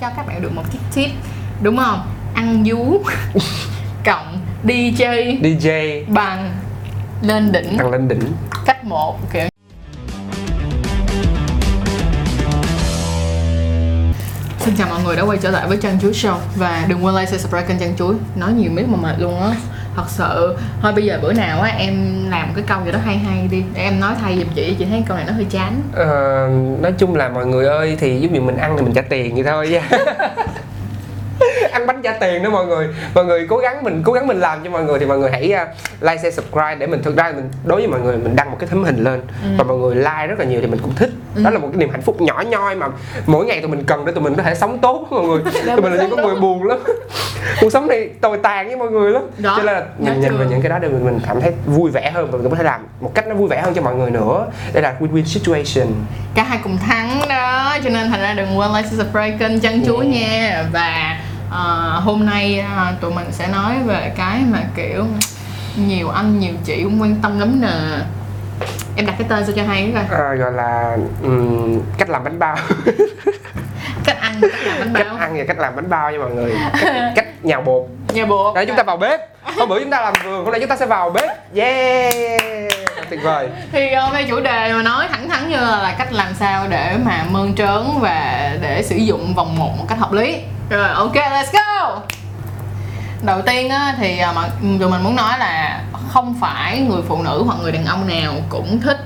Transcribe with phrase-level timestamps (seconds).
[0.00, 1.10] cho các bạn được một chiếc tip
[1.62, 2.00] đúng không?
[2.34, 3.02] Ăn vú
[4.04, 6.54] cộng DJ DJ bằng
[7.22, 7.78] lên đỉnh.
[7.78, 8.32] Thằng lên đỉnh.
[8.66, 9.42] Cách một kiểu.
[14.58, 17.14] Xin chào mọi người đã quay trở lại với Chân Chuối Show Và đừng quên
[17.14, 18.14] like, share, subscribe kênh Chân Chuối.
[18.36, 19.56] Nói nhiều miết mà mệt luôn á
[19.96, 20.56] Thật sự.
[20.82, 23.64] Thôi bây giờ bữa nào á em làm cái câu gì đó hay hay đi.
[23.74, 25.80] Để em nói thay giùm chị Chị thấy câu này nó hơi chán.
[25.92, 26.48] Ờ,
[26.80, 29.34] nói chung là mọi người ơi thì giúp gì mình ăn thì mình trả tiền
[29.34, 29.80] vậy thôi
[31.70, 32.88] ăn bánh trả tiền đó mọi người.
[33.14, 35.30] Mọi người cố gắng mình cố gắng mình làm cho mọi người thì mọi người
[35.30, 35.68] hãy uh,
[36.00, 38.56] like share subscribe để mình thực ra mình đối với mọi người mình đăng một
[38.60, 39.20] cái tấm hình lên.
[39.58, 41.10] Và mọi người like rất là nhiều thì mình cũng thích.
[41.44, 42.86] Đó là một cái niềm hạnh phúc nhỏ nhoi mà
[43.26, 45.42] mỗi ngày tụi mình cần để tụi mình có thể sống tốt mọi người.
[45.66, 46.78] Tụi mình là những con người buồn lắm.
[47.60, 49.22] Cuộc sống này tồi tàn với mọi người lắm.
[49.38, 50.36] Đó, cho nên là mình nhìn chưa?
[50.36, 52.56] vào những cái đó để mình mình cảm thấy vui vẻ hơn và mình có
[52.56, 54.46] thể làm một cách nó vui vẻ hơn cho mọi người nữa.
[54.72, 55.86] Đây là win-win situation.
[56.34, 59.84] Cả hai cùng thắng đó Cho nên thành ra đừng quên like, subscribe kênh Chân
[59.86, 60.64] Chuối nha.
[60.72, 61.16] Và
[61.50, 65.04] ờ, hôm nay ờ, tụi mình sẽ nói về cái mà kiểu
[65.76, 67.68] Nhiều anh nhiều chị cũng quan tâm lắm nè.
[68.96, 72.38] Em đặt cái tên sao cho hay coi À, gọi là ừm, cách làm bánh
[72.38, 72.56] bao.
[74.04, 75.16] Cách ăn cách làm bánh cách bao.
[75.16, 76.54] ăn và cách làm bánh bao nha mọi người.
[76.80, 77.82] Cách, cách nhào bột.
[78.14, 79.20] Nhà bộ đấy chúng ta vào bếp.
[79.58, 81.54] Hôm bữa chúng ta làm vườn hôm nay chúng ta sẽ vào bếp.
[81.56, 82.14] Yeah!
[83.10, 83.48] Tuyệt vời.
[83.72, 86.96] Thì nay chủ đề mà nói thẳng thắn như là, là cách làm sao để
[87.04, 90.36] mà mơn trớn và để sử dụng vòng một một cách hợp lý
[90.70, 92.00] rồi ok let's go.
[93.22, 97.02] Đầu tiên á, thì à, mà ừ, tụi mình muốn nói là không phải người
[97.08, 99.04] phụ nữ hoặc người đàn ông nào cũng thích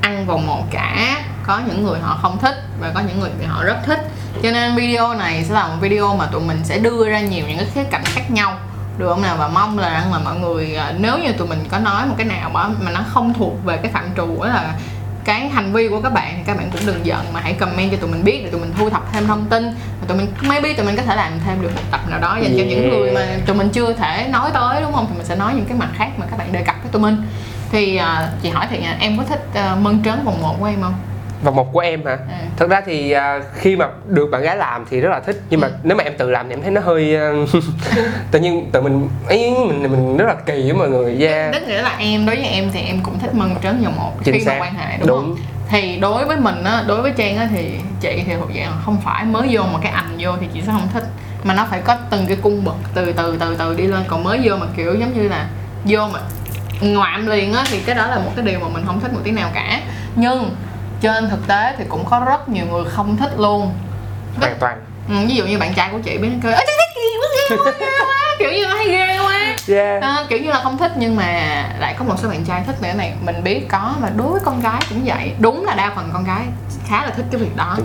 [0.00, 1.16] ăn vòng một cả.
[1.46, 4.10] Có những người họ không thích và có những người thì họ rất thích.
[4.42, 7.44] Cho nên video này sẽ là một video mà tụi mình sẽ đưa ra nhiều
[7.48, 8.58] những cái khía cạnh khác nhau.
[8.98, 9.36] Được không nào?
[9.36, 12.14] Và mong là rằng là mọi người à, nếu như tụi mình có nói một
[12.18, 14.74] cái nào đó mà nó không thuộc về cái phạm trù đó là
[15.28, 17.90] cái hành vi của các bạn thì các bạn cũng đừng giận mà hãy comment
[17.90, 19.64] cho tụi mình biết để tụi mình thu thập thêm thông tin.
[20.00, 22.38] Và tụi mình maybe tụi mình có thể làm thêm được một tập nào đó
[22.42, 22.92] dành cho những Yeah.
[22.92, 25.06] người mà tụi mình chưa thể nói tới đúng không?
[25.10, 27.02] Thì mình sẽ nói những cái mặt khác mà các bạn đề cập với tụi
[27.02, 27.22] mình.
[27.72, 30.82] Thì à, chị hỏi thì em có thích à, mơn trớn vòng một của em
[30.82, 30.94] không
[31.42, 32.34] vòng một của em hả Ừ.
[32.56, 35.60] thật ra thì à, khi mà được bạn gái làm thì rất là thích nhưng
[35.60, 35.72] mà Ừ.
[35.82, 37.30] nếu mà em tự làm thì em thấy nó hơi à,
[38.30, 41.62] tự nhiên tự mình ấy mình mình rất là kỳ với mọi người yeah tức
[41.68, 44.34] nghĩa là em đối với em thì em cũng thích mơn trớn vòng một Chính
[44.34, 44.58] khi xác.
[44.60, 45.18] mà quan hệ đúng, Đúng.
[45.18, 45.36] không
[45.70, 47.70] thì đối với mình á đối với trang á thì
[48.00, 50.72] chị thì thuộc dạng không phải mới vô mà cái ảnh vô thì chị sẽ
[50.72, 51.04] không thích
[51.44, 54.24] mà nó phải có từng cái cung bậc từ từ từ từ đi lên còn
[54.24, 55.48] mới vô mà kiểu giống như là
[55.84, 56.20] vô mà
[56.80, 59.20] ngoạm liền á thì cái đó là một cái điều mà mình không thích một
[59.24, 59.80] tí nào cả
[60.16, 60.50] nhưng
[61.00, 63.72] trên thực tế thì cũng có rất nhiều người không thích luôn.
[64.40, 64.78] Hoàn toàn.
[65.08, 67.28] Ừ, ví dụ như bạn trai của chị biết nó kêu ơ thích ghê quá,
[67.80, 68.36] ghê quá.
[68.38, 69.37] Kiểu như hay ghê quá
[69.68, 70.02] yeah.
[70.02, 71.22] Đó, kiểu như là không thích nhưng mà
[71.78, 73.14] lại có một số bạn trai thích nữa này.
[73.24, 75.32] Mình biết có và đối với con gái cũng vậy.
[75.38, 76.42] Đúng là đa phần con gái
[76.86, 77.76] khá là thích cái việc đó.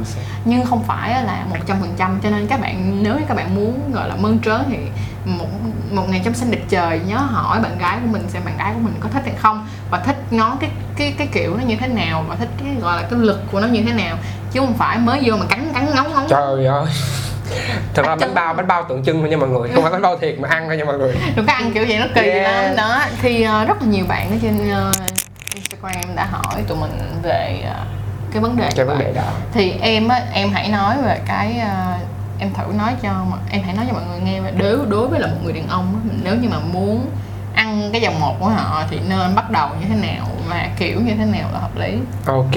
[0.45, 2.19] Nhưng không phải là một trăm phần trăm.
[2.23, 4.77] Cho nên các bạn nếu như các bạn muốn gọi là mơn trớn thì
[5.25, 5.47] một
[5.91, 8.71] một ngày trong sinh địch trời nhớ hỏi bạn gái của mình xem bạn gái
[8.73, 9.67] của mình có thích hay không.
[9.91, 13.01] Và thích nó cái cái cái kiểu nó như thế nào và thích cái gọi
[13.01, 14.17] là cái lực của nó như thế nào.
[14.51, 16.27] Chứ không phải mới vô mà cắn cắn ngóng ngóng.
[16.29, 16.85] Trời ơi
[17.93, 19.69] thật ra Bánh bao bánh bao tượng trưng thôi nha mọi người.
[19.73, 21.15] Không phải bánh bao thiệt mà ăn thôi nha mọi người.
[21.35, 22.65] Đừng có ăn kiểu vậy nó kỳ Yeah.
[22.65, 22.99] lắm đó.
[23.21, 24.91] Thì ờ, rất là nhiều bạn ở trên ờ,
[25.55, 26.91] Instagram đã hỏi tụi mình
[27.23, 27.85] về ờ,
[28.33, 29.21] cái vấn đề cái vấn đề đó.
[29.53, 31.93] Thì em á em hãy nói về cái ờ,
[32.39, 35.07] em thử nói cho mọi- em hãy nói cho mọi người nghe về đối đối
[35.07, 37.05] với là một người đàn ông á, nếu như mà muốn
[37.55, 41.01] ăn cái dòng một của họ thì nên bắt đầu như thế nào và kiểu
[41.01, 42.55] như thế nào là hợp lý Ok,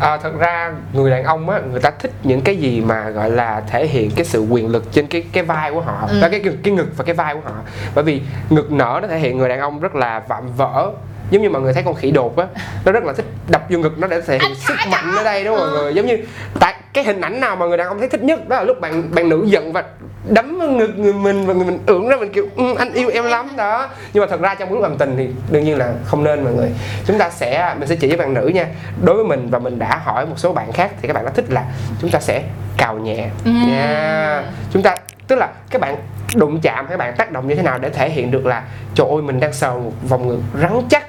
[0.00, 3.30] à, thật ra người đàn ông á, người ta thích những cái gì mà gọi
[3.30, 6.20] là thể hiện cái sự quyền lực trên cái cái vai của họ, Ừ.
[6.20, 7.54] đó, cái cái ngực và cái vai của họ.
[7.94, 10.90] Bởi vì ngực nở nó thể hiện người đàn ông rất là vạm vỡ,
[11.32, 12.46] giống như mọi người thấy con khỉ đột á,
[12.84, 15.44] nó rất là thích đập vô ngực nó để thể hiện sức mạnh ở đây
[15.44, 15.94] đó mọi người.
[15.94, 16.18] Giống như
[16.60, 18.80] tại cái hình ảnh nào mà người đàn ông thấy thích nhất đó là lúc
[18.80, 19.84] bạn bạn nữ giận và
[20.28, 23.24] đấm ngực người mình và người mình ưỡn ra mình kiểu "Ừ, anh yêu em
[23.24, 23.48] lắm.
[23.56, 23.88] Đó.
[24.12, 26.52] Nhưng mà thật ra trong lúc làm tình thì đương nhiên là không nên mọi
[26.52, 26.70] người.
[27.06, 28.66] Chúng ta sẽ mình sẽ chỉ với bạn nữ nha.
[29.04, 31.30] Đối với mình và mình đã hỏi một số bạn khác thì các bạn đã
[31.34, 31.64] thích là
[32.00, 32.42] chúng ta sẽ
[32.76, 33.28] cào nhẹ.
[33.44, 33.68] Ừm.
[33.70, 34.42] nha.
[34.72, 34.96] Chúng ta
[35.28, 35.96] tức là các bạn
[36.34, 38.62] đụng chạm các bạn tác động như thế nào để thể hiện được là
[38.94, 41.04] trời ơi mình đang sờ một vòng ngực rắn chắc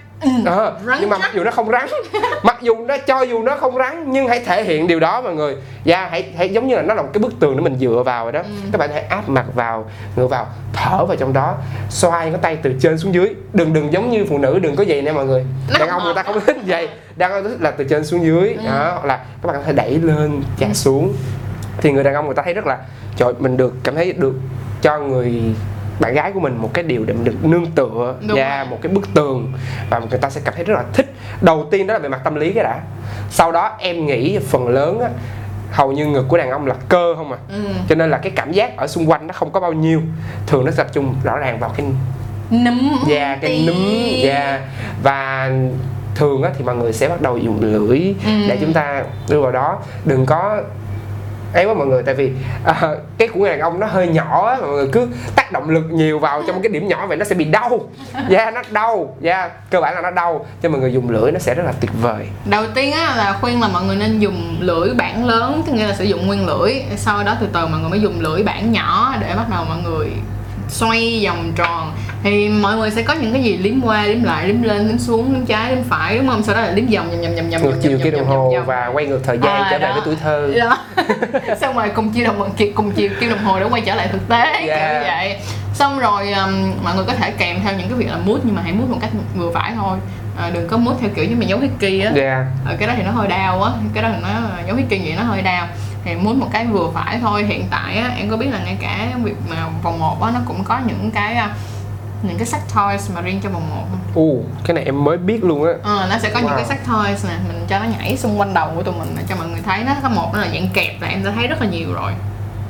[0.86, 1.90] Rắn nhưng mà mặc dù nó không rắn
[2.44, 5.36] mặc dù nó cho dù nó không rắn nhưng hãy thể hiện điều đó mọi
[5.36, 5.56] người.
[5.86, 8.04] Và hãy hãy giống như là nó là một cái bức tường để mình dựa
[8.06, 8.40] vào rồi đó.
[8.40, 8.70] Ừ.
[8.72, 11.56] các bạn hãy áp mặt vào ngửa vào thở vào trong đó
[11.90, 13.36] xoay cái tay từ trên xuống dưới.
[13.54, 15.46] Đừng đừng giống như phụ nữ đừng có vậy nè mọi người.
[15.80, 16.90] Đàn ông người ta không thích vậy.
[17.16, 18.54] Đàn ông thích là từ trên xuống dưới.
[18.54, 18.66] Ừ.
[18.66, 21.14] đó hoặc là các bạn có thể đẩy lên chà xuống.
[21.78, 22.78] Thì người đàn ông người ta thấy rất là
[23.16, 24.34] trời mình được cảm thấy được
[24.82, 25.42] cho người
[26.00, 28.66] bạn gái của mình một cái điều để mình được nương tựa Đúng và rồi.
[28.70, 29.54] một cái bức tường
[29.90, 31.14] và người ta sẽ cảm thấy rất là thích.
[31.42, 32.80] Đầu tiên đó là về mặt tâm lý cái đã.
[33.30, 35.10] Sau đó em nghĩ phần lớn á
[35.72, 37.38] hầu như ngực của đàn ông là cơ không à.
[37.50, 37.64] Ừ.
[37.90, 40.02] cho nên là cái cảm giác ở xung quanh nó không có bao nhiêu.
[40.48, 41.86] Thường nó tập trung rõ ràng vào cái
[42.66, 43.76] núm da cái núm
[44.24, 44.62] da.
[45.04, 45.52] Và
[46.16, 48.32] thường á, thì mọi người sẽ bắt đầu dùng lưỡi Ừ.
[48.50, 49.80] để chúng ta đưa vào đó.
[50.06, 50.62] Đừng có
[51.54, 52.32] ấy quá mọi người tại vì
[52.66, 52.82] à,
[53.18, 55.84] cái của người đàn ông nó hơi nhỏ á, mọi người cứ tác động lực
[55.92, 57.80] nhiều vào trong cái điểm nhỏ vậy nó sẽ bị đau.
[58.30, 61.40] Da nó đau da cơ bản là nó đau cho mọi người dùng lưỡi nó
[61.40, 62.28] sẽ rất là tuyệt vời.
[62.46, 65.88] Đầu tiên á là khuyên là mọi người nên dùng lưỡi bản lớn tức nghĩa
[65.88, 66.74] là sử dụng nguyên lưỡi.
[66.98, 69.78] Sau đó từ từ mọi người mới dùng lưỡi bản nhỏ để bắt đầu mọi
[69.84, 70.10] người
[70.70, 71.92] xoay vòng tròn
[72.24, 73.58] thì mọi người sẽ có những cái gì?
[73.58, 76.44] Liếm qua liếm lại liếm lên liếm xuống liếm trái liếm phải đúng không?
[76.44, 78.88] Sau đó là liếm vòng vòng vòng vòng vòng ngược chiều kia đồng hồ và
[78.94, 79.94] quay ngược thời gian À, trở về đó.
[79.94, 80.54] với tuổi thơ.
[80.60, 80.78] Đó.
[81.62, 84.28] Xong rồi cùng chiều đồng cùng chiều kim đồng hồ để quay trở lại thực
[84.30, 84.92] tế Yeah.
[84.92, 85.38] kiểu vậy.
[85.74, 88.56] Xong rồi um, mọi người có thể kèm theo những cái việc là mút nhưng
[88.56, 89.98] mà hãy mút một cách vừa phải thôi.
[90.38, 92.12] À, đừng có mút theo kiểu như mà dấu hickey á.
[92.16, 92.46] Yeah.
[92.66, 93.72] Ờ, cái đó thì nó hơi đau á.
[93.94, 94.22] Cái đó thì
[94.68, 95.68] nó như kinh vậy nó hơi đau.
[96.06, 97.44] Thì muốn một cái vừa phải thôi.
[97.44, 100.40] Hiện tại á em có biết là ngay cả việc mà vòng một á nó
[100.48, 101.50] cũng có những cái à,
[102.24, 103.84] những cái sex toys mà riêng cho vòng một.
[103.92, 104.00] Không?
[104.16, 105.74] u cái này em mới biết luôn á.
[105.84, 106.56] Ờ, nó sẽ có những Wow.
[106.56, 109.24] cái sex toys nè mình cho nó nhảy xung quanh đầu của tụi mình để
[109.30, 111.62] cho mọi người thấy nó có một là dạng kẹp là em đã thấy rất
[111.62, 112.12] là nhiều rồi.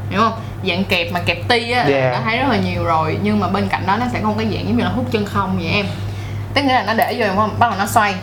[0.09, 0.33] Hiểu không?
[0.67, 2.13] Dạng kẹp mà kẹp ti á Yeah.
[2.13, 4.35] đã thấy rất là nhiều rồi nhưng mà bên cạnh đó nó sẽ có một
[4.37, 5.85] cái dạng giống như là hút chân không vậy em.
[6.53, 7.55] Tức nghĩa là nó để vô đúng không?
[7.59, 8.15] Bắt đầu nó xoay.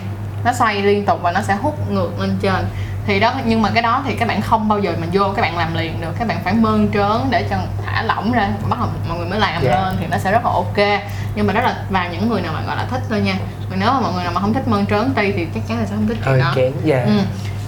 [0.44, 2.64] Nó xoay liên tục và nó sẽ hút ngược lên trên
[3.06, 5.42] thì đó nhưng mà cái đó thì các bạn không bao giờ mà vô các
[5.42, 6.12] bạn làm liền được.
[6.18, 7.56] Các bạn phải mơn trớn để cho
[7.86, 9.84] thả lỏng ra bắt đầu mọi người mới làm Yeah.
[9.84, 11.00] lên thì nó sẽ rất là ok.
[11.34, 13.34] Nhưng mà đó là vào những người nào mà gọi là thích thôi nha.
[13.70, 15.78] Còn nếu mà mọi người nào mà không thích mơn trớn ti thì chắc chắn
[15.78, 16.52] là sẽ không thích chuyện đó.
[16.54, 17.02] kén dạ.
[17.06, 17.12] Ừ.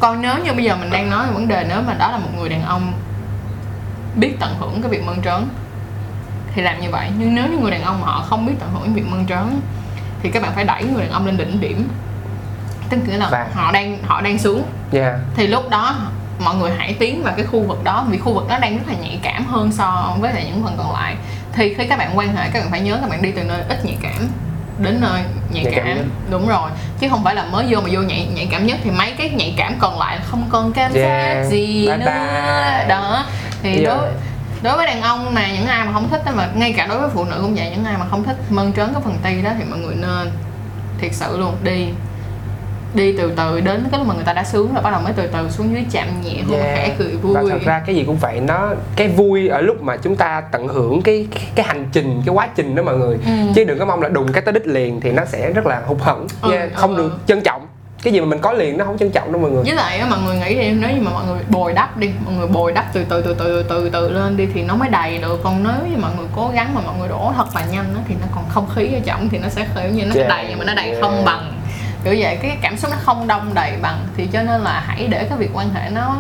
[0.01, 2.19] Còn nếu như bây giờ mình đang nói về vấn đề nếu mà đó là
[2.19, 2.93] một người đàn ông
[4.17, 5.49] biết tận hưởng cái việc mơn trớn
[6.55, 7.11] thì làm như vậy.
[7.19, 9.61] Nhưng nếu như người đàn ông mà họ không biết tận hưởng việc mơn trớn
[10.23, 11.89] thì các bạn phải đẩy người đàn ông lên đỉnh điểm.
[12.91, 15.97] Tức nghĩa là Và- họ đang họ đang xuống dạ thì lúc đó
[16.39, 18.85] mọi người hãy tiến vào cái khu vực đó vì khu vực đó đang rất
[18.89, 21.17] là nhạy cảm hơn so với lại những phần còn lại
[21.53, 23.63] thì khi các bạn quan hệ các bạn phải nhớ các bạn đi từ nơi
[23.69, 24.29] ít nhạy cảm
[24.79, 25.21] đến nơi
[25.53, 26.05] nhạy, Nhạy cảm cảm, nhất.
[26.31, 28.91] đúng rồi chứ không phải là mới vô mà vô nhạy nhạy cảm nhất thì
[28.91, 31.47] mấy cái nhạy cảm còn lại không còn cảm giác Yeah.
[31.51, 32.89] gì Bye nữa bye.
[32.89, 33.25] đó
[33.63, 33.85] thì Yeah.
[33.87, 34.09] đối
[34.63, 37.11] đối với đàn ông mà những ai mà không thích mà ngay cả đối với
[37.15, 39.51] phụ nữ cũng vậy những ai mà không thích mơn trớn cái phần ti đó
[39.59, 40.31] thì mọi người nên
[41.01, 41.89] thiệt sự luôn đi
[42.95, 45.13] đi từ từ đến cái lúc mà người ta đã sướng rồi bắt đầu mới
[45.17, 46.77] từ từ xuống dưới chạm nhẹ hôn Yeah.
[46.77, 49.83] khẽ cười vui và thật ra cái gì cũng vậy nó cái vui ở lúc
[49.83, 53.19] mà chúng ta tận hưởng cái cái hành trình cái quá trình đó mọi người
[53.27, 53.33] Ừ.
[53.55, 55.83] chứ đừng có mong là đùng cái tới đích liền thì nó sẽ rất là
[55.87, 56.69] hụt hẫng Ừ, nha.
[56.75, 57.19] không ừ, được ừ.
[57.27, 57.67] trân trọng
[58.03, 59.99] cái gì mà mình có liền nó không trân trọng đâu mọi người với lại
[59.99, 62.47] á, mọi người nghĩ đi nếu như mà mọi người bồi đắp đi mọi người
[62.47, 65.41] bồi đắp từ từ từ từ từ từ lên đi thì nó mới đầy được
[65.45, 68.01] còn nếu như mọi người cố gắng mà mọi người đổ thật là nhanh á,
[68.09, 70.47] thì nó còn không khí ở trong thì nó sẽ kiểu như nó Yeah, đầy
[70.49, 71.03] nhưng mà nó đầy yeah.
[71.03, 71.53] không bằng
[72.05, 75.07] kiểu vậy cái cảm xúc nó không đông đầy bằng thì cho nên là hãy
[75.07, 76.17] để cái việc quan hệ nó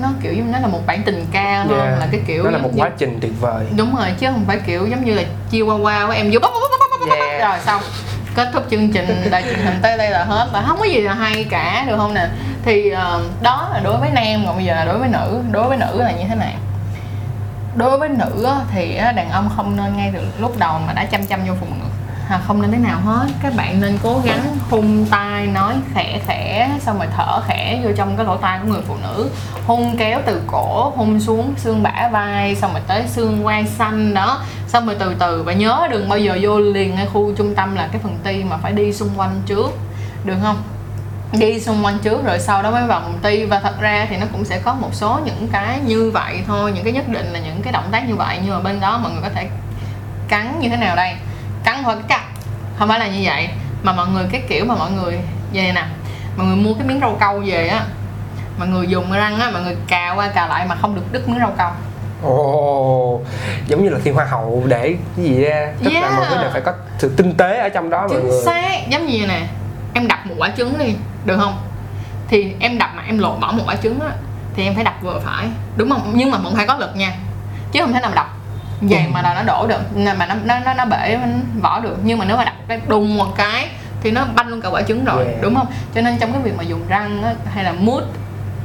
[0.00, 1.98] nó kiểu như nó là một bản tình ca hơn Yeah.
[1.98, 3.64] là cái kiểu nó là một như- quá trình tuyệt vời.
[3.76, 6.38] Đúng rồi chứ không phải kiểu giống như là chia qua qua của em vô
[6.42, 6.50] bắp
[7.18, 7.40] Yeah.
[7.50, 7.82] rồi xong.
[8.34, 11.00] Kết thúc chương trình đài truyền hình tới đây là hết là không có gì
[11.00, 12.28] là hay cả được không nè?
[12.64, 15.40] Thì ờ, đó là đối với nam còn bây giờ là đối với nữ.
[15.50, 16.54] Đối với nữ là như thế này.
[17.76, 21.26] Đối với nữ thì đàn ông không nên ngay từ lúc đầu mà đã chăm
[21.26, 21.86] chăm vô phụ nữ
[22.28, 23.26] à, không nên thế nào hết.
[23.42, 27.90] Các bạn nên cố gắng hung tai nói khẽ khẽ xong rồi thở khẽ vô
[27.96, 29.30] trong cái lỗ tai của người phụ nữ.
[29.66, 34.14] Hung kéo từ cổ hung xuống xương bả vai xong rồi tới xương quai xanh
[34.14, 34.40] đó.
[34.68, 37.74] Xong rồi từ từ và nhớ đừng bao giờ vô liền ngay khu trung tâm
[37.74, 39.70] là cái phần ti mà phải đi xung quanh trước.
[40.24, 40.62] Được không?
[41.32, 43.44] Đi xung quanh trước rồi sau đó mới vào vòng ti.
[43.44, 46.72] Và thật ra thì nó cũng sẽ có một số những cái như vậy thôi.
[46.74, 48.38] Những cái nhất định là những cái động tác như vậy.
[48.42, 49.48] Nhưng mà bên đó mọi người có thể
[50.28, 51.14] cắn như thế nào đây?
[51.64, 52.22] Cắn hoặc cắt.
[52.78, 53.48] Không phải là như vậy
[53.82, 55.18] mà mọi người cái kiểu mà mọi người
[55.52, 55.84] vậy nè
[56.36, 57.84] mọi người mua cái miếng rau câu về á
[58.58, 61.12] mọi người dùng cái răng á mọi người cà qua cà lại mà không được
[61.12, 61.70] đứt miếng rau câu.
[62.22, 63.20] Ồ
[63.66, 66.12] giống như là thiên hoa hậu để cái gì ra tức là Yeah.
[66.16, 68.42] mọi thứ đều phải có sự tinh tế ở trong đó mọi chính người.
[68.44, 69.46] xác giống như nè
[69.94, 71.58] em đập một quả trứng đi được không?
[72.28, 74.10] Thì em đập mà em lột bỏ một quả trứng á
[74.56, 76.12] thì em phải đập vừa phải đúng không?
[76.14, 77.14] Nhưng mà vẫn phải có lực nha
[77.72, 78.26] chứ không thể nào đập
[78.82, 81.18] vậy mà là nó đổ được mà nó nó nó, nó bể
[81.60, 81.96] vỏ được.
[82.02, 83.68] Nhưng mà nếu mà đập cái đùng một cái
[84.02, 85.42] thì nó banh luôn cả quả trứng rồi Yeah.
[85.42, 85.66] đúng không?
[85.94, 88.02] Cho nên trong cái việc mà dùng răng á, hay là mút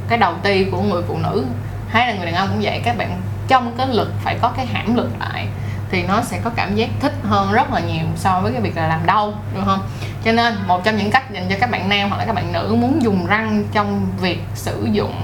[0.08, 1.44] cái đầu ti của người phụ nữ
[1.88, 4.66] hay là người đàn ông cũng vậy các bạn trong cái lực phải có cái
[4.66, 5.46] hãm lực lại
[5.90, 8.76] thì nó sẽ có cảm giác thích hơn rất là nhiều so với cái việc
[8.76, 9.80] là làm đau được không?
[10.24, 12.52] Cho nên một trong những cách dành cho các bạn nam hoặc là các bạn
[12.52, 15.14] nữ muốn dùng răng trong việc sử dụng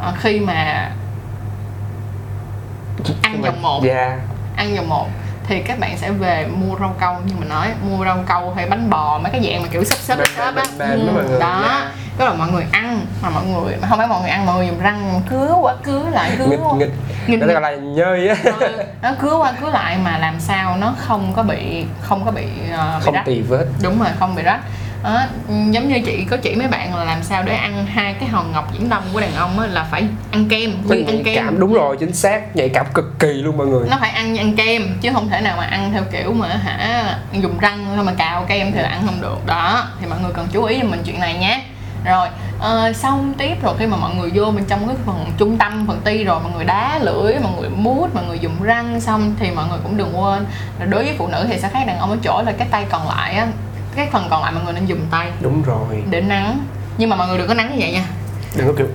[0.00, 0.90] ờ, khi mà
[3.22, 3.80] ăn dòng một.
[3.84, 4.18] dạ
[4.56, 5.06] ăn dòng một.
[5.48, 8.66] Thì các bạn sẽ về mua rau câu như mình nói mua rau câu hay
[8.68, 10.62] bánh bò mấy cái dạng mà kiểu xấp Mềm, xấp á.
[10.78, 11.92] đó Ừ, đó Dạ.
[12.18, 14.56] tức là mọi người ăn mà mọi người mà không phải mọi người ăn mọi
[14.56, 16.92] người dùng răng cứa qua cứa lại cứa nghịch nghịch.
[17.26, 18.36] nghịch nó gọi là nhơi á.
[18.60, 22.30] Ờ, nó cứa qua cứa lại mà làm sao nó không có bị không có
[22.30, 23.24] bị, uh, bị không rách.
[23.26, 23.64] tì vết.
[23.82, 24.60] Đúng rồi không bị rách
[25.02, 28.28] đó, giống như chị có chỉ mấy bạn là làm sao để ăn hai cái
[28.28, 31.36] hòn ngọc viễn đông của đàn ông á, là phải ăn kem nguyên ăn kem.
[31.36, 33.86] cảm đúng rồi chính xác nhạy cảm cực kỳ luôn mọi người.
[33.90, 37.04] Nó phải ăn ăn kem chứ không thể nào mà ăn theo kiểu mà hả
[37.32, 39.46] dùng răng thôi mà cào kem thì là ăn không được.
[39.46, 41.62] Đó thì mọi người cần chú ý cho mình chuyện này nhé.
[42.04, 42.28] Rồi
[42.60, 45.86] ờ, xong tiếp rồi khi mà mọi người vô bên trong cái phần trung tâm
[45.86, 49.34] phần ti rồi mọi người đá lưỡi mọi người mút mọi người dùng răng xong
[49.38, 50.46] thì mọi người cũng đừng quên
[50.78, 52.86] là đối với phụ nữ thì sẽ khác đàn ông ở chỗ là cái tay
[52.90, 53.46] còn lại á
[53.98, 55.30] cái phần còn lại mọi người nên dùng tay.
[55.40, 56.02] Đúng rồi.
[56.10, 56.66] Để nắng.
[56.98, 58.04] Nhưng mà mọi người đừng có nắng như vậy nha.
[58.56, 58.86] Đừng có kiểu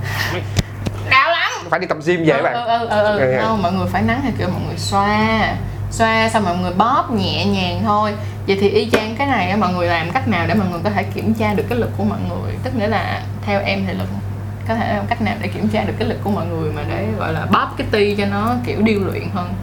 [1.10, 1.52] đau lắm.
[1.70, 2.54] Phải đi tập gym vậy các bạn.
[2.54, 3.20] Ừ, ừ, ừ, ừ.
[3.20, 3.42] Ừ.
[3.42, 5.56] Không, mọi người phải nắng theo kiểu mọi người xoa.
[5.92, 8.14] Xoa xong mọi người bóp nhẹ nhàng thôi.
[8.48, 10.80] Vậy thì y chang cái này á, mọi người làm cách nào để mọi người
[10.84, 12.54] có thể kiểm tra được cái lực của mọi người?
[12.64, 14.08] Tức nghĩa là theo em thì lực
[14.68, 16.82] có thể làm cách nào để kiểm tra được cái lực của mọi người mà
[16.90, 19.54] để gọi là bóp cái ti cho nó kiểu điêu luyện hơn?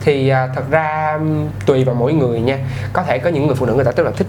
[0.00, 1.18] Thì à, thật ra
[1.66, 2.58] tùy vào mỗi người nha.
[2.92, 4.26] Có thể có những người phụ nữ người ta rất là thích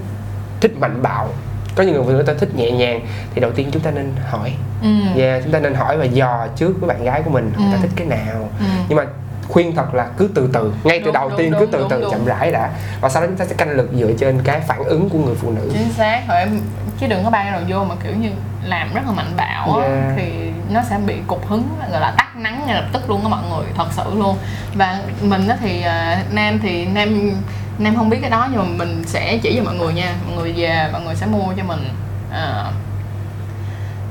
[0.67, 1.29] thích mạnh bạo
[1.75, 2.99] có những người phụ nữ ta thích nhẹ nhàng
[3.35, 4.87] thì đầu tiên chúng ta nên hỏi ừ.
[5.17, 7.77] yeah, chúng ta nên hỏi và dò trước với bạn gái của mình người ta
[7.77, 7.81] Ừ.
[7.81, 8.65] thích cái nào Ừ.
[8.89, 9.03] nhưng mà
[9.47, 11.79] khuyên thật là cứ từ từ ngay từ Đúng, đầu đúng, tiên cứ đúng, từ
[11.79, 12.11] đúng, từ đúng.
[12.11, 12.69] chậm rãi đã
[13.01, 15.35] và sau đó chúng ta sẽ canh lực dựa trên cái phản ứng của người
[15.35, 16.59] phụ nữ chính xác rồi em
[16.99, 18.29] chứ đừng có ban đầu vô mà kiểu như
[18.63, 20.13] làm rất là mạnh bạo á Yeah.
[20.17, 23.29] thì nó sẽ bị cục hứng gọi là tắt nắng ngay lập tức luôn đó
[23.29, 24.37] mọi người thật sự luôn
[24.75, 27.31] và mình á thì à, nam thì nam
[27.79, 30.13] nam không biết cái đó nhưng mà mình sẽ chỉ cho mọi người nha.
[30.27, 31.89] Mọi người về mọi người sẽ mua cho mình.
[32.31, 32.71] À,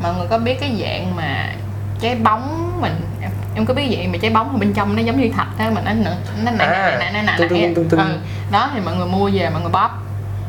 [0.02, 1.54] mọi người có biết cái dạng mà
[2.00, 5.02] trái bóng mình em, em có biết vậy mà trái bóng ở bên trong nó
[5.02, 8.96] giống như thạch á mà nó nó nặng nặng nặng nặng nặng đó thì mọi
[8.96, 9.90] người mua về mọi người bóp.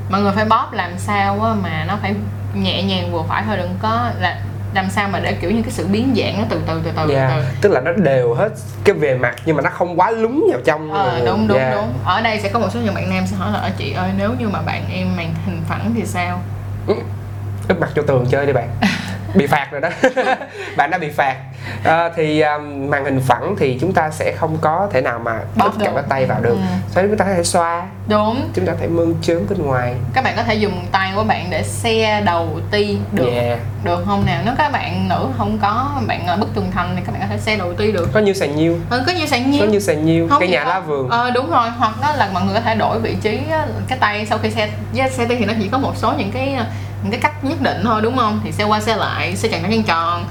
[0.09, 2.15] Mọi người phải bóp làm sao mà nó phải
[2.53, 4.37] nhẹ nhàng vừa phải thôi đừng có là
[4.75, 7.13] làm sao mà để kiểu như cái sự biến dạng nó từ từ từ từ
[7.13, 7.47] Yeah, từ từ.
[7.61, 8.49] Tức là nó đều hết
[8.83, 10.93] cái về mặt nhưng mà nó không quá lúng vào trong.
[10.93, 11.73] Ờ, đúng đúng Yeah.
[11.75, 11.93] đúng.
[12.05, 14.09] Ở đây sẽ có một số những bạn nam sẽ hỏi là "Ờ, chị ơi
[14.17, 16.41] nếu như mà bạn em màn hình phẳng thì sao?
[16.87, 18.69] Úp mặt cho tường chơi đi bạn
[19.35, 19.89] bị phạt rồi đó.
[20.77, 21.35] Bạn đã bị phạt.
[21.83, 25.39] Ờ, thì um, màn hình phẳng thì chúng ta sẽ không có thể nào mà
[25.55, 25.91] Bóp úp cả được.
[25.95, 26.49] cái tay vào được.
[26.49, 26.57] Ừ.
[26.95, 27.87] cho nên chúng ta có thể xoa.
[28.07, 28.49] Đúng.
[28.55, 29.95] Chúng ta có thể mơn trớn bên ngoài.
[30.13, 33.29] Các bạn có thể dùng tay của bạn để xe đầu ti được.
[33.33, 33.59] Yeah.
[33.83, 34.41] được không nào?
[34.45, 37.27] Nếu các bạn nữ không có bạn ở bức tường thành thì các bạn có
[37.29, 38.09] thể xe đầu ti được.
[38.13, 38.77] Có như sàn nhiêu?
[38.89, 40.27] Ừ, có nhiều sàn có nhiêu như sàn nhiêu?
[40.29, 40.69] Không cái nhà không.
[40.69, 41.09] lá vườn.
[41.09, 41.69] Ờ đúng rồi.
[41.69, 43.39] Hoặc đó là mọi người có thể đổi vị trí
[43.87, 44.69] cái tay sau khi xe
[45.09, 46.57] xe ti thì nó chỉ có một số những cái
[47.05, 48.41] những cái cách nhất định thôi đúng không?
[48.43, 50.25] Thì xe qua xe lại xe chằng trắng tròn.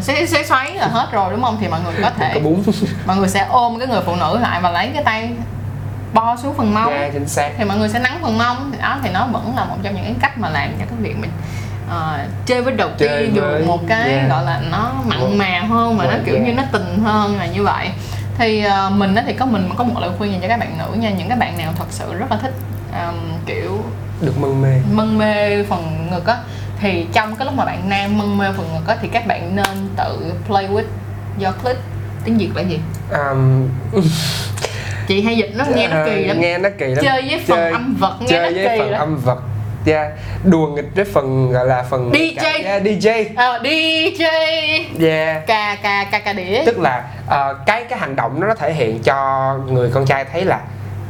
[0.00, 1.56] Xe xe xoáy là hết rồi đúng không?
[1.60, 2.42] Thì mọi người có thể
[3.06, 5.30] mọi người sẽ ôm cái người phụ nữ lại và lấy cái tay
[6.12, 6.92] bo xuống phần mông.
[6.92, 8.70] Yeah, chính xác thì mọi người sẽ nắng phần mông.
[8.72, 10.98] Thì đó thì nó vẫn là một trong những cái cách mà làm cho cái
[11.00, 11.30] việc mình
[11.90, 14.28] ờ, chơi với đầu tiên được một cái yeah.
[14.28, 16.46] gọi là nó mặn mà hơn mà nó kiểu yeah.
[16.46, 17.90] như nó tình hơn là như vậy.
[18.38, 20.96] Thì ờ, mình thì có mình có một lời khuyên dành cho các bạn nữ
[21.00, 21.10] nha.
[21.10, 22.54] Những các bạn nào thật sự rất là thích
[22.92, 23.84] ờm, kiểu
[24.20, 24.78] được mân mê.
[24.92, 26.36] Mân mê phần ngực á
[26.80, 29.56] thì trong cái lúc mà bạn nam mân mê phần ngực á thì các bạn
[29.56, 30.84] nên tự play with
[31.42, 31.76] your clit
[32.24, 32.78] tiếng việt là gì?
[33.12, 33.68] Um,
[35.08, 36.40] chị hay dịch nó nghe nó kỳ lắm.
[36.40, 37.04] nghe nó kỳ lắm.
[37.04, 39.00] Chơi với phần Chơi- âm vật nghe chơi nó với kỳ phần lắm.
[39.00, 39.38] âm vật.
[39.86, 40.12] Yeah.
[40.44, 42.64] đùa nghịch với phần gọi là phần DJ.
[42.64, 44.24] yeah, DJ Ờ, DJ
[45.00, 46.62] yeah ca ca ca ca đĩa.
[46.66, 50.44] Tức là ờ, cái cái hành động nó thể hiện cho người con trai thấy
[50.44, 50.60] là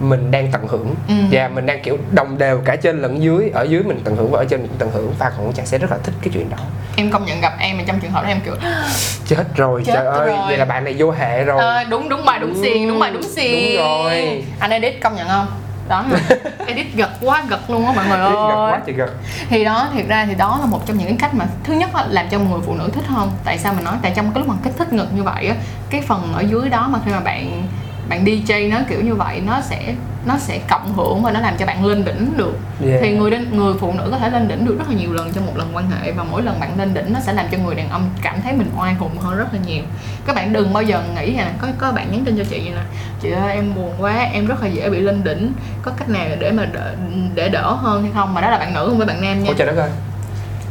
[0.00, 0.94] mình đang tận hưởng.
[1.08, 1.14] Ừ.
[1.30, 4.30] và mình đang kiểu đồng đều cả trên lẫn dưới ở dưới mình tận hưởng
[4.30, 5.14] và ở trên mình cũng tận hưởng.
[5.18, 6.56] Và con trai sẽ rất là thích cái chuyện đó.
[6.96, 8.54] Em công nhận gặp em mà trong trường hợp đó em kiểu
[9.26, 10.38] chết rồi Chết trời ơi rồi.
[10.46, 11.60] vậy là bạn này vô hệ rồi.
[11.60, 13.76] Ờ, đúng đúng bài đúng Ừ, xiên đúng bài đúng xiên.
[13.76, 14.44] đúng rồi.
[14.58, 15.46] anh edit công nhận không?
[15.88, 16.04] Đó
[16.66, 18.72] edit gật quá gật luôn á mọi người Biết gật ơi.
[18.72, 19.10] quá chị gật.
[19.48, 21.90] Thì đó thiệt ra thì đó là một trong những cái cách mà thứ nhất
[21.94, 23.94] á, làm cho một người phụ nữ thích hơn tại sao mình nói?
[24.02, 25.54] Tại trong cái lúc mà kích thích ngực như vậy á
[25.90, 27.62] cái phần ở dưới đó mà khi mà bạn
[28.10, 31.56] bạn DJ nó kiểu như vậy nó sẽ nó sẽ cộng hưởng và nó làm
[31.58, 32.58] cho bạn lên đỉnh được.
[32.86, 33.00] Yeah.
[33.02, 35.32] thì người đến người phụ nữ có thể lên đỉnh được rất là nhiều lần
[35.32, 37.58] trong một lần quan hệ và mỗi lần bạn lên đỉnh nó sẽ làm cho
[37.58, 39.82] người đàn ông cảm thấy mình oai hùng hơn rất là nhiều.
[40.26, 42.82] Các bạn đừng bao giờ nghĩ là có có bạn nhắn tin cho chị nè
[43.22, 45.52] chị ơi em buồn quá em rất là dễ bị lên đỉnh
[45.82, 46.94] có cách nào để mà đỡ,
[47.34, 48.34] để đỡ hơn hay không?
[48.34, 49.46] Mà đó là bạn nữ không phải bạn nam nha.
[49.46, 49.90] Ôi trời đất ơi.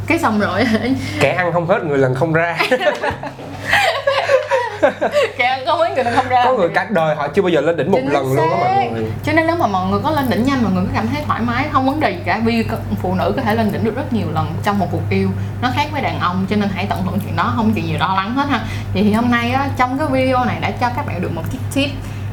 [0.07, 0.63] Cái xong rồi.
[1.19, 2.57] Kẻ ăn không hết người lần không ra
[5.37, 7.77] kẻ có mấy người không ra có người cả đời họ chưa bao giờ lên
[7.77, 9.11] đỉnh một Chính lần luôn á mọi người.
[9.23, 11.21] Cho nên nếu mà mọi người có lên đỉnh nhanh mọi người có cảm thấy
[11.25, 12.41] thoải mái không vấn đề gì cả.
[12.45, 12.65] Vì
[13.01, 15.29] phụ nữ có thể lên đỉnh được rất nhiều lần trong một cuộc yêu.
[15.61, 17.97] Nó khác với đàn ông cho nên hãy tận hưởng chuyện đó không chuyện gì
[17.97, 18.61] lo lắng hết ha.
[18.93, 21.43] Thì, thì hôm nay á, trong cái video này đã cho các bạn được một
[21.51, 21.89] tip tip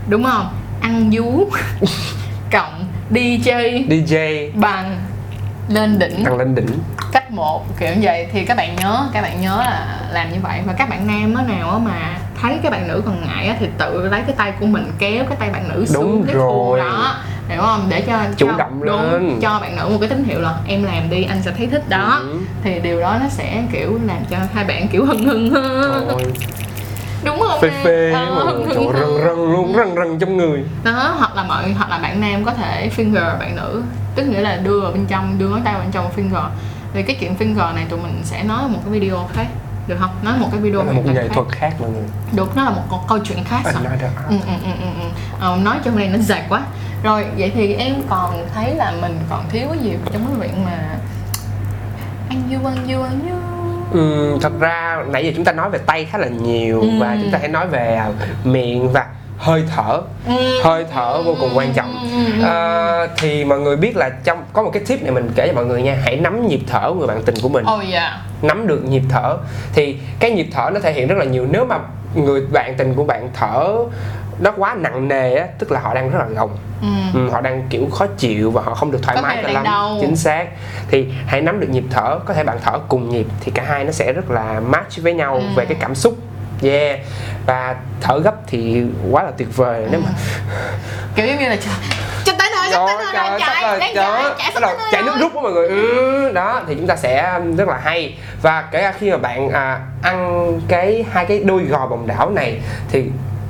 [0.08, 0.48] đúng không?
[0.80, 1.50] Ăn vú
[2.52, 4.98] cộng đi chơi DJ bằng
[5.68, 6.24] lên đỉnh.
[6.24, 6.68] Tăng lên đỉnh.
[7.12, 8.28] Cách một kiểu như vậy.
[8.32, 10.60] Thì các bạn nhớ các bạn nhớ là làm như vậy.
[10.66, 13.56] Và các bạn nam á nào á mà thấy các bạn nữ còn ngại á
[13.60, 16.34] thì tự lấy cái tay của mình kéo cái tay bạn nữ xuống Đúng cái
[16.34, 16.78] rồi.
[16.78, 17.14] đó.
[17.48, 17.86] Hiểu không?
[17.88, 19.38] Để cho Chủ cho, động đúng, lên.
[19.42, 21.88] cho bạn nữ một cái tín hiệu là em làm đi anh sẽ thấy thích
[21.88, 22.18] đó.
[22.22, 22.38] Ừ.
[22.64, 26.08] thì điều đó nó sẽ kiểu làm cho hai bạn kiểu hưng hưng hơn
[27.26, 28.12] đúng không phê phê.
[28.12, 29.18] Ờ, rần hơn.
[29.24, 30.64] rần luôn rần rần trong người.
[30.84, 33.82] Đó hoặc là mọi hoặc là bạn nam có thể finger bạn nữ.
[34.14, 36.48] Tức nghĩa là đưa vào bên trong đưa ngón tay vào bên trong finger.
[36.94, 39.46] Thì cái chuyện finger này tụi mình sẽ nói một cái video khác.
[39.86, 40.10] Được không?
[40.22, 42.02] Nói một cái video là một nghệ thuật khác mọi người.
[42.32, 44.10] Được nó là một câu, câu chuyện khác anh rồi.
[44.28, 45.08] ừ, ừ, ừ, ừ, ừ.
[45.40, 46.62] Ờ, nói hôm nay nó dài quá.
[47.02, 50.64] Rồi vậy thì em còn thấy là mình còn thiếu cái gì trong cái chuyện
[50.64, 50.98] mà
[52.28, 53.45] ăn du ăn du ăn du
[53.96, 56.88] Ừm, thật ra nãy giờ chúng ta nói về tay khá là nhiều Ừ.
[57.00, 58.08] và chúng ta hãy nói về à,
[58.44, 59.06] miệng và
[59.38, 60.60] hơi thở Ừ.
[60.64, 62.44] hơi thở vô cùng quan trọng Ừ, ừ, ừ.
[62.46, 65.52] à, thì mọi người biết là trong có một cái tip này mình kể cho
[65.54, 68.12] mọi người nha hãy nắm nhịp thở của người bạn tình của mình oh yeah
[68.42, 69.36] nắm được nhịp thở
[69.74, 71.78] thì cái nhịp thở nó thể hiện rất là nhiều nếu mà
[72.14, 73.74] người bạn tình của bạn thở
[74.38, 76.56] nó quá nặng nề á tức là họ đang rất là gồng.
[76.82, 76.88] Ừ.
[77.14, 79.64] ừ, họ đang kiểu khó chịu và họ không được thoải Có mái cho lắm.
[79.64, 79.98] đau.
[80.00, 80.46] chính xác.
[80.90, 83.84] Thì hãy nắm được nhịp thở có thể bạn thở cùng nhịp thì cả hai
[83.84, 85.42] nó sẽ rất là match với nhau Ừ.
[85.56, 86.16] về cái cảm xúc.
[86.62, 86.98] Yeah.
[87.46, 89.86] Và thở gấp thì quá là tuyệt vời.
[89.90, 90.10] Nếu mà
[91.14, 91.56] kiểu giống như là
[92.24, 93.94] cho tới nơi sắp tới nơi rồi chạy đang chạy
[94.38, 95.68] chạy sắp tới chạy nước rút đó mọi người.
[95.68, 98.18] Ừ, đó thì chúng ta sẽ rất là hay.
[98.42, 102.30] Và kể cả khi mà bạn à, ăn cái hai cái đôi gò bồng đảo
[102.30, 103.04] này thì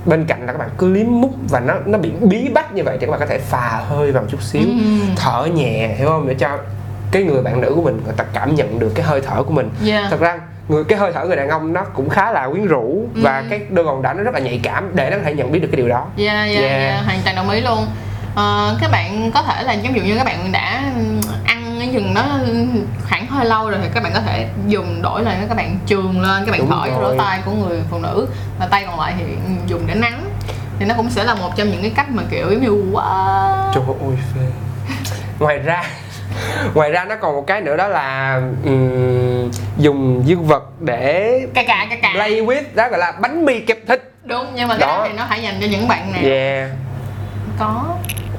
[0.06, 2.82] bên cạnh là các bạn cứ liếm mút và nó nó bị bí bách như
[2.84, 5.00] vậy thì các bạn có thể phà hơi vào một chút xíu Ừ.
[5.16, 6.58] thở nhẹ hiểu không để cho
[7.10, 9.52] cái người bạn nữ của mình người ta cảm nhận được cái hơi thở của
[9.52, 10.10] mình Yeah.
[10.10, 13.08] thật ra người cái hơi thở người đàn ông nó cũng khá là quyến rũ
[13.14, 13.44] và Ừ.
[13.50, 15.58] cái đôi gòn đảo nó rất là nhạy cảm để nó có thể nhận biết
[15.60, 16.80] được cái điều đó Yeah, yeah, Yeah.
[16.80, 17.86] yeah, hoàn toàn đồng ý luôn
[18.34, 20.82] Ờ, các bạn có thể là giống dụ như các bạn đã
[21.44, 21.55] ăn
[21.86, 22.24] cái chừng đó
[23.08, 26.20] khoảng hơi lâu rồi thì các bạn có thể dùng đổi lại các bạn trường
[26.20, 28.28] lên các bạn Đúng thổi cái lỗ tai của người phụ nữ
[28.58, 29.24] và tay còn lại thì
[29.66, 30.24] dùng để nắng.
[30.78, 33.72] Thì nó cũng sẽ là một trong những cái cách mà kiểu giống như wow
[33.74, 34.40] Trời ơi phê.
[35.38, 35.84] Ngoài ra
[36.74, 41.62] Ngoài ra nó còn một cái nữa đó là ừm, Dùng dương vật để cà
[41.68, 42.10] cà cà cà.
[42.14, 44.00] play with Đó gọi là bánh mì kẹp thịt.
[44.24, 45.04] Đúng nhưng mà cái đó Đó.
[45.08, 46.22] thì nó phải dành cho những bạn nào.
[46.30, 46.70] Yeah.
[47.58, 47.84] Có.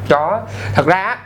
[0.10, 0.40] Có.
[0.76, 1.18] Thật ra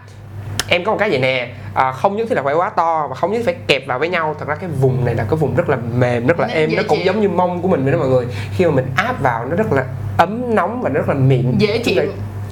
[0.74, 3.16] Em có một cái vậy nè à, Không nhất thiết là phải quá to Và
[3.16, 5.36] không nhất thiết phải kẹp vào với nhau Thật ra cái vùng này là cái
[5.38, 7.06] vùng rất là mềm Rất là Nó êm Nó cũng chịu.
[7.06, 8.26] giống như mông của mình vậy đó mọi người
[8.58, 9.84] Khi mà mình áp vào nó rất là
[10.18, 12.04] ấm nóng Và nó rất là mịn Dễ chịu.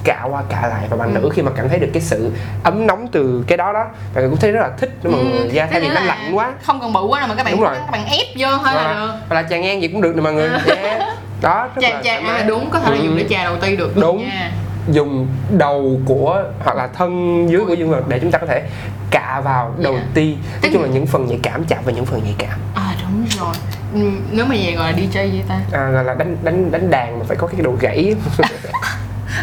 [0.04, 1.20] cạ qua cạ lại và bạn Ừ.
[1.20, 2.32] nữ khi mà cảm thấy được cái sự
[2.64, 5.48] ấm nóng từ cái đó đó bạn cũng thấy rất là thích đó mọi người
[5.52, 7.62] da thay vì nó lạnh quá không cần bự quá đâu mà các bạn Đúng
[7.64, 7.74] rồi.
[7.78, 10.22] các bạn ép vô thôi là được và là trà ngang gì cũng được nè
[10.22, 11.02] mọi người yeah.
[11.42, 12.40] đó rất chà là mái.
[12.40, 13.28] à, đúng có thể là dùng để Ừ.
[13.30, 14.18] chà đầu ti được Đúng.
[14.28, 14.50] nha
[14.88, 18.62] dùng đầu của hoặc là thân dưới của dương vật để chúng ta có thể
[19.10, 20.06] cạ vào đầu Yeah.
[20.14, 20.36] ti.
[20.62, 22.58] Nói chung là những phần nhạy cảm chạm vào những phần nhạy cảm.
[22.74, 23.54] À đúng rồi.
[23.94, 25.60] Ừ, nếu mà về gọi là DJ gì ta?
[25.72, 28.14] À, gọi là đánh đánh đánh đàn mà phải có cái đồ gãy.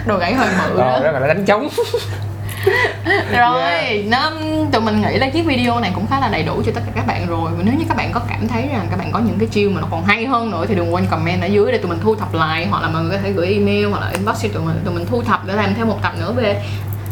[0.07, 0.99] Đồ gãy hơi mự ờ, đó.
[1.03, 1.67] đó gọi là đánh trống
[3.37, 4.05] rồi Yeah.
[4.07, 4.31] nó
[4.71, 6.91] tụi mình nghĩ là chiếc video này cũng khá là đầy đủ cho tất cả
[6.95, 7.51] các bạn rồi.
[7.57, 9.69] Và nếu như các bạn có cảm thấy rằng các bạn có những cái chiêu
[9.69, 11.99] mà nó còn hay hơn nữa thì đừng quên comment ở dưới để tụi mình
[12.03, 12.67] thu thập lại.
[12.69, 14.93] Hoặc là mọi người có thể gửi email hoặc là inbox cho tụi mình tụi
[14.93, 16.61] mình thu thập để làm thêm một tập nữa về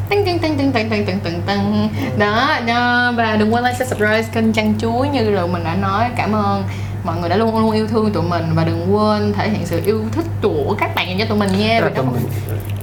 [0.10, 1.90] tưng tưng tưng tưng tưng tưng tưng tưng tưng.
[2.18, 6.10] Đó, và đừng quên like subscribe kênh chăn chuối như là mình đã nói.
[6.16, 6.64] Cảm ơn
[7.04, 8.46] mọi người đã luôn luôn yêu thương tụi mình.
[8.56, 11.50] Và đừng quên thể hiện sự yêu thích của các bạn dành cho tụi mình
[11.60, 11.80] nha.
[11.82, 12.12] Là vì nó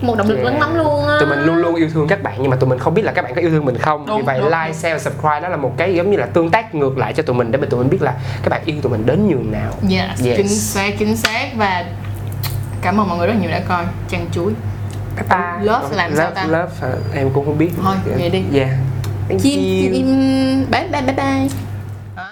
[0.02, 2.34] một động lực lớn lắm luôn á tụi mình luôn luôn yêu thương các bạn
[2.40, 4.16] nhưng mà tụi mình không biết là các bạn có yêu thương mình không Đúng,
[4.16, 6.74] vì vậy đúng, like share subscribe đó là một cái giống như là tương tác
[6.74, 8.92] ngược lại cho tụi mình để mà tụi mình biết là các bạn yêu tụi
[8.92, 10.36] mình đến nhường nào Yes, Yes.
[10.36, 11.84] chính xác chính xác và
[12.82, 14.52] cảm ơn mọi người rất nhiều đã coi chăn chuối
[15.16, 16.44] bye bye Love làm sao love, ta?
[16.44, 16.88] love hả?
[17.14, 18.42] em cũng không biết Thôi, vậy đi.
[18.58, 18.70] yeah
[19.28, 19.92] Thank chim you.
[19.94, 20.06] chim
[20.70, 21.71] bye bye bye bye